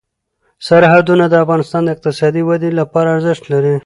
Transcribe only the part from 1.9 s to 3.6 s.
اقتصادي ودې لپاره ارزښت